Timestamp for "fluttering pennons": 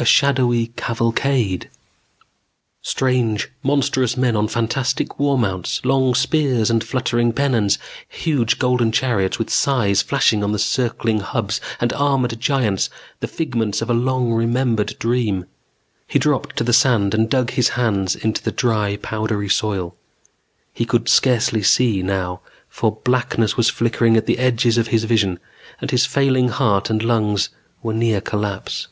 6.84-7.80